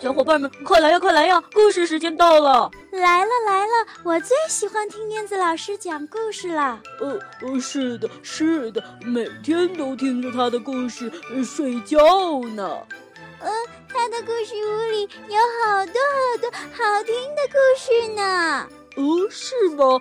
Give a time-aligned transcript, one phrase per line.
[0.00, 1.42] 小伙伴们，快来呀，快来呀！
[1.52, 2.70] 故事时间到了！
[2.92, 6.80] 来了来了，我最喜欢听燕子老师讲故事了。
[7.00, 11.10] 呃呃，是的，是的，每天都听着他的故事
[11.44, 11.98] 睡觉
[12.54, 12.78] 呢。
[13.40, 13.50] 嗯，
[13.88, 18.68] 他的故事屋里有好多好多好听的故事呢。
[18.94, 20.00] 哦，是吗？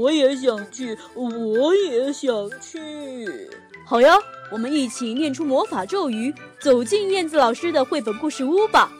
[0.00, 2.32] 我也想去，我也想
[2.62, 3.50] 去。
[3.84, 4.16] 好呀，
[4.50, 8.90] 我们一起念出魔法咒语，走进燕子老师的绘本故事屋吧。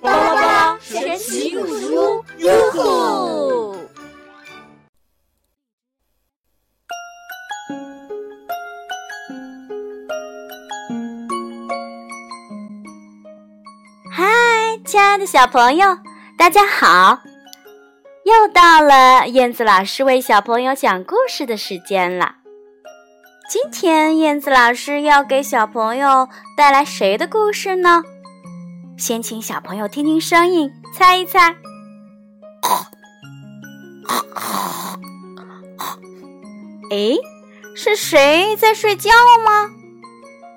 [0.00, 3.74] 巴拉巴拉神奇故事屋，哟吼！
[14.10, 14.24] 嗨，
[14.84, 15.98] 亲爱的小朋友，
[16.36, 17.18] 大家好！
[18.24, 22.36] 又到了燕子老师为小朋友讲故事的时间了。
[23.50, 28.02] 今天燕子老师要给小朋友带来谁的故事呢？
[28.98, 31.38] 先请小朋友听听声音，猜一猜。
[36.90, 37.14] 哎，
[37.76, 39.10] 是谁在睡觉
[39.46, 39.70] 吗？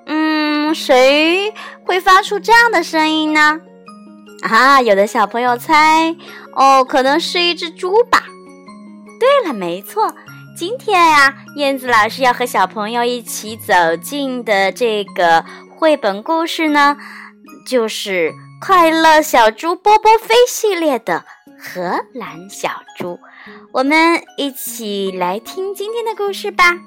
[0.06, 3.60] 嗯，谁会发出这样的声音呢？
[4.42, 6.16] 啊，有的小朋友猜，
[6.56, 8.24] 哦，可能是一只猪吧。
[9.20, 10.12] 对了，没错，
[10.56, 15.44] 今天呀，燕子老师要和小朋友一起走进的这个
[15.78, 16.96] 绘本故事呢，
[17.64, 21.24] 就是《快乐小猪波波飞》系列的
[21.58, 23.18] 荷兰小猪。
[23.72, 26.78] 我们一起来听今天的故事吧。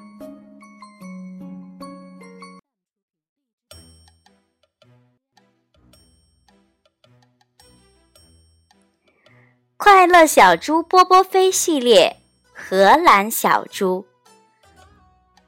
[9.76, 12.16] 快乐小猪波波飞系列，
[12.52, 14.06] 荷兰小猪。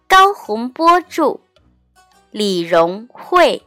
[0.07, 1.41] 高洪波著，
[2.31, 3.63] 李荣慧，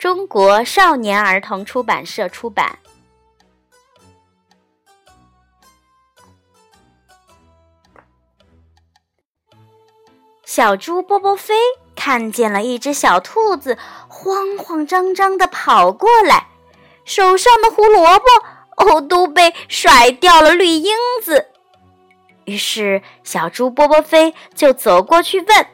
[0.00, 2.78] 中国少年儿童出版社出版。
[10.46, 11.54] 小猪波波飞
[11.94, 13.76] 看见了一只小兔子，
[14.08, 16.46] 慌慌张张的跑过来，
[17.04, 18.24] 手上的胡萝卜。
[18.76, 20.90] 哦，都被甩掉了绿缨
[21.22, 21.48] 子。
[22.46, 25.66] 于是，小猪波波飞就走过去问：“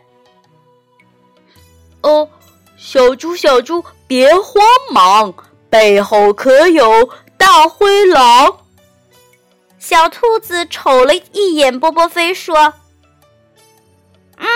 [2.02, 2.28] 哦，
[2.76, 5.34] 小猪小猪，别慌忙，
[5.70, 8.60] 背后可有大灰狼？”
[9.78, 12.56] 小兔子瞅了一眼波波飞，说
[14.36, 14.46] ：“嗯，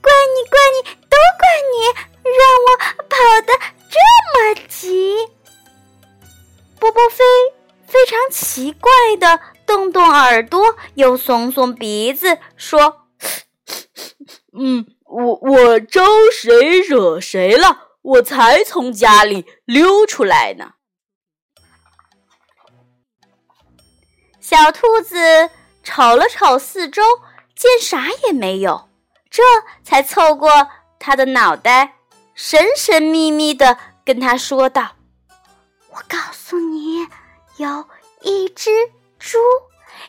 [0.00, 1.74] 怪你，怪你，都怪你，
[2.24, 2.76] 让我
[3.08, 3.16] 跑
[3.46, 3.52] 得
[3.88, 3.98] 这
[4.34, 5.14] 么急。”
[6.78, 7.24] 波波飞。
[7.84, 13.02] 非常奇怪的动动耳朵，又耸耸鼻子，说
[14.58, 16.02] ：“嗯，我我招
[16.32, 17.88] 谁惹谁了？
[18.02, 20.74] 我才从家里溜出来呢。”
[24.40, 25.50] 小兔子
[25.82, 27.02] 瞅了瞅四周，
[27.54, 28.88] 见啥也没有，
[29.30, 29.42] 这
[29.84, 30.50] 才凑过
[30.98, 31.96] 他的脑袋，
[32.34, 34.96] 神神秘秘的跟他说道
[35.90, 37.06] ：“我告诉你。”
[37.58, 37.86] 有
[38.22, 38.70] 一只
[39.18, 39.38] 猪，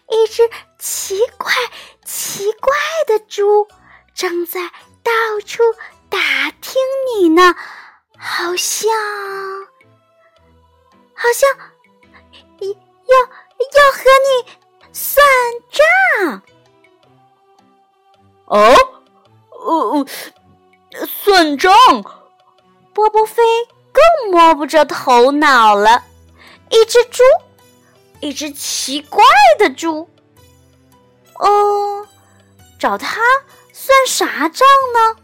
[0.09, 0.49] 一只
[0.79, 1.51] 奇怪
[2.05, 2.73] 奇怪
[3.05, 3.67] 的猪，
[4.15, 4.71] 正在
[5.23, 5.63] 到处
[6.09, 6.19] 打
[6.59, 6.81] 听
[7.15, 7.55] 你呢，
[8.17, 8.91] 好像，
[11.13, 11.49] 好像
[12.59, 14.51] 要要和你
[14.91, 15.25] 算
[15.71, 16.41] 账。
[18.47, 18.75] 哦，
[19.51, 20.05] 哦，
[21.07, 21.73] 算账？
[22.93, 23.41] 波波飞
[23.93, 26.03] 更摸不着头脑了。
[26.69, 27.23] 一只猪，
[28.19, 29.23] 一只奇怪
[29.57, 30.09] 的猪。
[31.35, 32.05] 哦，
[32.77, 33.21] 找他
[33.73, 35.17] 算啥账呢？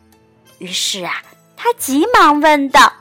[0.57, 1.21] 于是啊，
[1.55, 2.91] 他急忙问道：“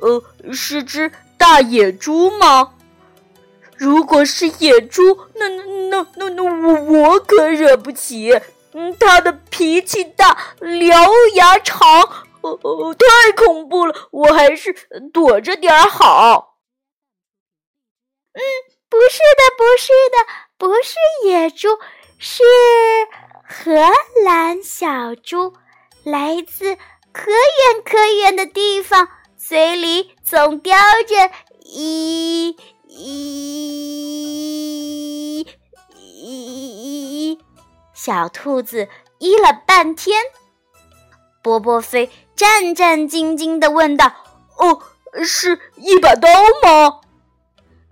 [0.00, 0.22] 呃，
[0.52, 2.74] 是只大野猪吗？
[3.76, 8.38] 如果是野猪，那那那那我我可惹不起。
[8.72, 12.02] 嗯，它的脾气大，獠牙长，
[12.42, 14.08] 哦哦，太恐怖了。
[14.10, 14.72] 我还是
[15.12, 16.58] 躲着点好。”
[18.34, 18.40] 嗯，
[18.88, 20.16] 不是的，不是的，
[20.58, 20.94] 不是
[21.24, 21.68] 野猪，
[22.18, 22.42] 是
[23.52, 23.72] 荷
[24.24, 25.54] 兰小猪，
[26.04, 26.76] 来自
[27.10, 31.32] 可远可远的地方，嘴里总叼着
[31.64, 32.56] 一
[32.86, 33.44] 一
[35.96, 37.40] 一
[37.92, 38.88] 小兔子，
[39.18, 40.22] 一了半天。
[41.42, 44.12] 波波飞战战兢兢的问道
[44.58, 44.80] ：“哦，
[45.24, 46.28] 是一把刀
[46.62, 47.00] 吗？”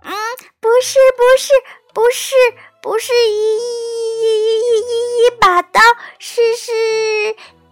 [0.05, 0.13] 嗯，
[0.61, 1.51] 不是，不是，
[1.93, 2.33] 不是，
[2.81, 3.59] 不是一一
[5.19, 5.81] 一把刀，
[6.17, 6.71] 是是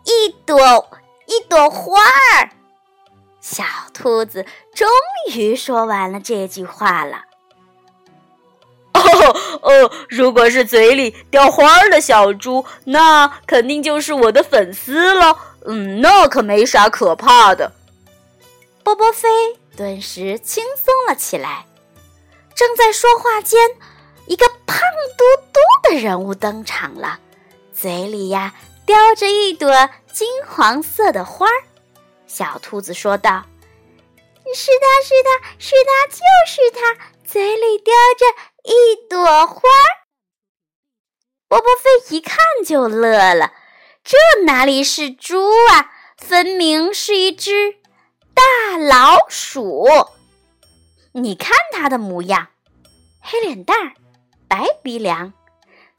[0.03, 0.89] 一朵
[1.27, 2.49] 一朵花儿。
[3.39, 3.63] 小
[3.93, 4.45] 兔子
[4.75, 4.87] 终
[5.33, 7.23] 于说完了这句话了。
[8.93, 9.01] 哦
[9.61, 15.37] 哦，如果是嘴里掉花儿的小猪，那肯定就是我的粉丝了。
[15.65, 17.71] 嗯，那可没啥可怕的。
[18.83, 19.29] 波波飞
[19.75, 21.65] 顿时轻松了起来。
[22.55, 23.59] 正在说话间，
[24.25, 24.79] 一个胖
[25.17, 25.23] 嘟
[25.53, 27.19] 嘟的人物登场了，
[27.79, 28.55] 嘴里呀
[28.87, 29.71] 叼着一朵
[30.11, 31.63] 金黄色的花儿。
[32.25, 33.45] 小兔子说道
[34.55, 38.25] ：“是他是他是他就是他，嘴里叼着
[38.63, 39.87] 一朵花儿。”
[41.47, 43.53] 波波飞一看就乐了，
[44.03, 47.75] 这哪里是猪啊，分明是一只
[48.33, 49.85] 大老鼠。
[51.11, 52.47] 你看它的模样，
[53.21, 53.93] 黑脸蛋儿，
[54.47, 55.31] 白鼻梁，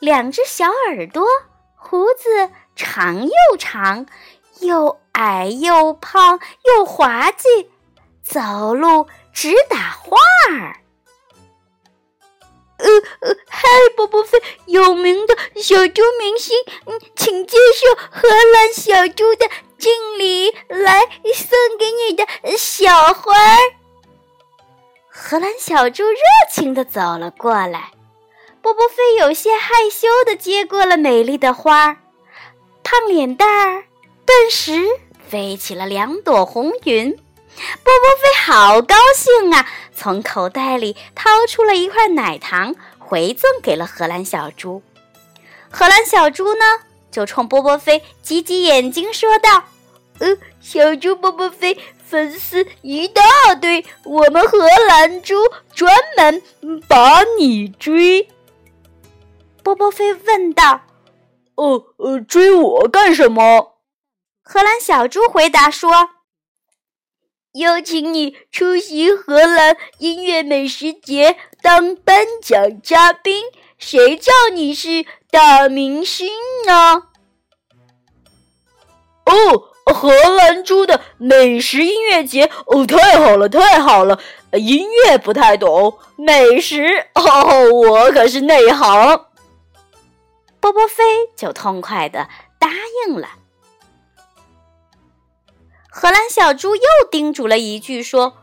[0.01, 1.27] 两只小耳朵，
[1.79, 4.07] 胡子长又长。
[4.61, 7.71] 又矮又胖又滑稽，
[8.25, 10.19] 走路直打晃
[10.51, 10.81] 儿。
[12.79, 12.87] 呃
[13.21, 19.49] 呃，嗨，波波飞，有名的小猪明星，嗯，请接受荷兰小猪的
[19.79, 21.03] 敬礼，来
[21.33, 22.27] 送给你的
[22.57, 23.59] 小花儿。
[25.09, 26.19] 荷兰小猪热
[26.51, 27.93] 情的走了过来，
[28.69, 31.97] 波波飞有些害羞的接过了美丽的花儿，
[32.85, 33.85] 胖脸蛋儿。
[34.27, 34.85] 顿时
[35.27, 37.19] 飞起了两朵红云，波
[37.55, 39.67] 波飞好高兴啊！
[39.95, 44.83] 从口袋里掏出了一块奶糖，回赠给了荷兰小猪。
[45.71, 46.65] 荷兰小猪呢，
[47.11, 49.65] 就冲波波飞挤挤眼睛，说道
[50.21, 53.23] ：“呃，小猪波波飞粉丝一大
[53.55, 55.37] 堆，我们荷兰猪
[55.75, 56.43] 专门
[56.87, 58.29] 把你追。”
[59.69, 60.81] 波波飞问道
[61.57, 63.75] ：“哦，呃，追我干什么？”
[64.43, 66.09] 荷兰小猪回答说
[67.53, 73.45] ：“邀请你出席荷兰音乐美食节当颁奖嘉宾，
[73.77, 76.29] 谁叫你是大明星
[76.67, 77.03] 呢？”
[79.29, 84.19] 哦，荷兰猪的美食音乐节哦，太好了，太好了！
[84.53, 89.27] 音乐不太懂，美食哦，我可是内行。
[90.61, 91.05] 波波飞
[91.37, 92.29] 就痛快的
[92.59, 92.69] 答
[93.07, 93.29] 应了。
[95.91, 98.37] 荷兰小猪又叮嘱了一句，说：“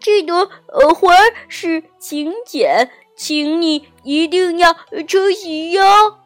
[0.00, 1.14] 这朵呃花
[1.48, 4.74] 是请柬，请你一定要
[5.06, 6.18] 出席哟。”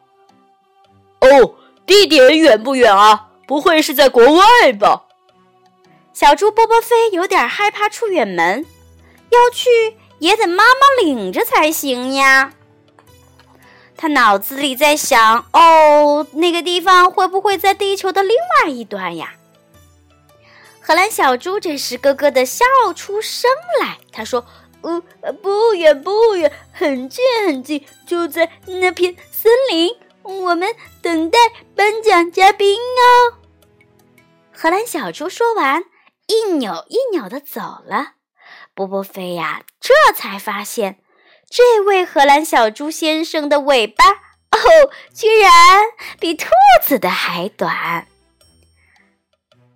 [1.19, 1.55] 哦，
[1.85, 3.29] 地点远不远啊？
[3.45, 5.07] 不会是在国外吧？
[6.13, 8.65] 小猪波波飞有点害怕出远门，
[9.29, 12.53] 要去也得妈妈领着才行呀。
[14.03, 19.35] 他脑子里在想：“哦，那个地方会不会在地球的另外一端呀？”
[20.83, 24.45] 荷兰小猪这时咯咯的笑出声来，他说
[24.83, 29.95] ：“呃，不远不远，很近很近，就在那片森林。
[30.23, 30.67] 我们
[31.01, 31.39] 等待
[31.73, 33.39] 颁奖嘉宾哦。”
[34.53, 35.81] 荷兰小猪说完，
[36.27, 38.15] 一扭一扭的走了。
[38.75, 40.99] 波波飞呀，这才发现，
[41.55, 44.57] 这位荷兰小猪先生的尾巴哦，
[45.13, 45.51] 居然
[46.19, 46.47] 比兔
[46.83, 48.07] 子的还短。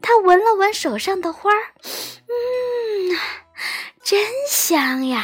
[0.01, 3.19] 他闻了闻手上的花儿，嗯，
[4.03, 5.23] 真香呀！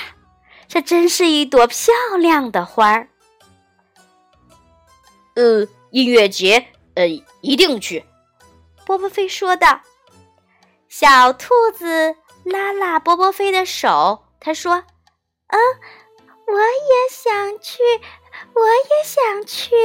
[0.68, 3.08] 这真是一朵漂亮的花儿。
[5.34, 7.08] 呃，音乐节，呃，
[7.42, 8.06] 一定去。
[8.86, 9.82] 波波飞说道。
[10.88, 14.84] 小兔子拉拉波波飞的手，他说
[15.50, 15.60] ：“嗯，
[16.48, 17.82] 我也想去，
[18.54, 19.76] 我也想去。”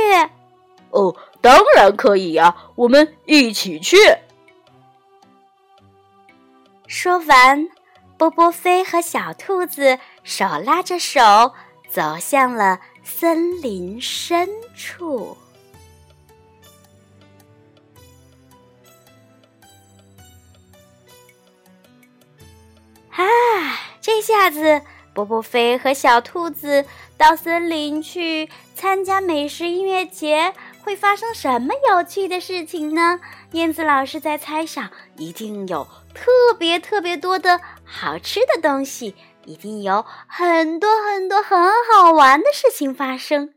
[0.90, 3.96] 哦，当然可以呀，我们一起去。
[6.86, 7.68] 说完，
[8.16, 11.20] 波波飞和小兔子手拉着手
[11.90, 15.36] 走向了森林深处。
[23.10, 23.24] 啊，
[24.00, 24.80] 这下子
[25.18, 26.84] 波波飞和小兔子
[27.16, 33.18] 到森林去参加美食音乐节，会发生什么有趣的事情呢？
[33.50, 35.88] 燕子老师在猜想，一定有。
[36.14, 41.58] 特别特别多的好吃的东西，一定有很多很多很
[41.92, 43.54] 好玩的事情发生。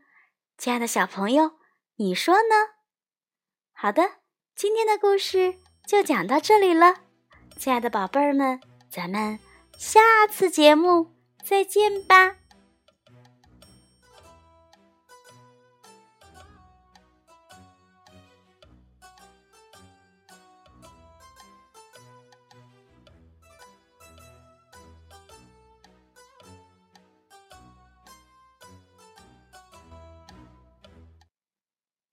[0.58, 1.52] 亲爱的小朋友，
[1.96, 2.56] 你说呢？
[3.72, 4.02] 好的，
[4.56, 5.54] 今天的故事
[5.86, 6.96] 就讲到这里了。
[7.56, 9.38] 亲爱的宝贝儿们，咱们
[9.78, 11.11] 下次节目
[11.42, 12.41] 再见吧。